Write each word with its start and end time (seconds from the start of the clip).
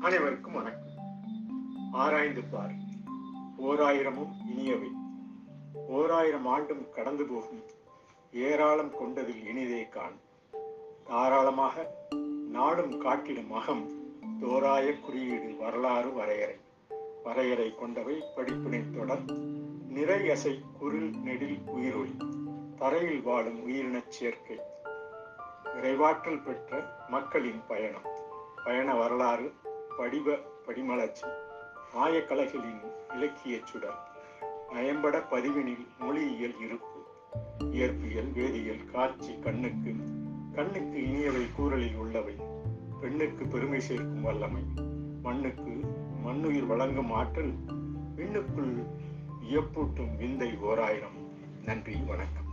அனைவருக்கும் 0.00 0.52
வணக்கம். 0.52 0.92
ஆராய்ந்து 1.92 2.42
பார். 2.42 2.74
ஓராயிரமும் 3.58 4.32
இனியவை. 4.50 4.88
ஓராயிரம் 5.74 6.46
ஆண்டும் 6.46 6.90
கடந்து 6.94 7.24
போகும். 7.24 7.62
ஏராளம் 8.32 8.96
கொண்டதில் 8.96 9.46
இனிதே 9.46 9.88
காண். 9.88 10.12
தாராளமாக 11.04 11.94
நாடும் 12.50 12.98
காட்டிடும் 12.98 13.52
அகம். 13.52 13.90
தோராய 14.40 15.00
குறியீடு 15.00 15.56
வரலாறு 15.56 16.12
வரையறை. 16.12 16.56
வரையறை 17.24 17.74
கொண்டவை 17.74 18.22
படிப்பினை 18.36 18.90
தொடர். 18.90 19.24
நிறை 19.88 20.28
அசை 20.28 20.60
குரில் 20.80 21.20
நெடில் 21.22 21.60
உயிரொளி. 21.66 22.16
தரையில் 22.76 23.22
வாழும் 23.22 23.68
உயிரினச் 23.68 24.10
சேர்க்கை. 24.10 24.58
விரைவாற்றல் 25.64 26.42
பெற்ற 26.42 26.96
மக்களின் 27.08 27.62
பயணம். 27.68 28.16
பயண 28.64 28.94
வரலாறு 28.94 29.52
படிவ 29.98 30.34
படிமலர்ச்சி 30.66 31.26
ஆயக்கலைகளின் 31.94 32.80
இலக்கிய 33.14 33.60
சுடர் 33.64 33.98
நயம்பட 34.72 35.22
பதிவினில் 35.30 35.86
மொழியியல் 35.98 36.54
இருப்பு 36.60 36.98
இயற்பியல் 37.58 38.32
வேதியியல் 38.32 38.90
காட்சி 38.90 39.38
கண்ணுக்கு 39.38 39.94
கண்ணுக்கு 40.52 40.98
இனியவை 40.98 41.46
கூறலில் 41.54 41.96
உள்ளவை 41.96 42.34
பெண்ணுக்கு 43.00 43.46
பெருமை 43.46 43.80
சேர்க்கும் 43.80 44.22
வல்லமை 44.22 44.62
மண்ணுக்கு 45.22 45.72
மண்ணுயிர் 46.22 46.66
வழங்கும் 46.66 47.12
ஆற்றல் 47.12 47.52
விண்ணுக்குள் 48.16 48.84
வியப்பூட்டும் 49.42 50.16
விந்தை 50.16 50.56
ஓராயிரம். 50.56 51.18
நன்றி 51.64 51.94
வணக்கம். 52.06 52.46